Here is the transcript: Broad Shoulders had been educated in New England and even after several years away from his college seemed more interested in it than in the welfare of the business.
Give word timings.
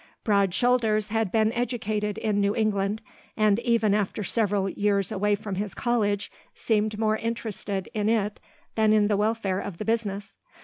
Broad 0.23 0.51
Shoulders 0.55 1.09
had 1.09 1.31
been 1.31 1.53
educated 1.53 2.17
in 2.17 2.41
New 2.41 2.55
England 2.55 3.03
and 3.37 3.59
even 3.59 3.93
after 3.93 4.23
several 4.23 4.67
years 4.67 5.11
away 5.11 5.35
from 5.35 5.53
his 5.53 5.75
college 5.75 6.31
seemed 6.55 6.97
more 6.97 7.17
interested 7.17 7.87
in 7.93 8.09
it 8.09 8.39
than 8.73 8.93
in 8.93 9.09
the 9.09 9.15
welfare 9.17 9.59
of 9.59 9.77
the 9.77 9.85
business. 9.85 10.35